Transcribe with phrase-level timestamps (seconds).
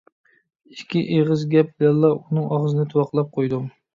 [0.75, 3.71] ئىككى ئېغىز گەپ بىلەنلا ئۇنىڭ ئاغزىنى تۇۋاقلاپ قويدۇم.